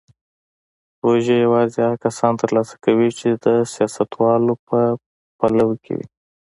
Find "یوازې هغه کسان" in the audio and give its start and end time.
1.45-2.33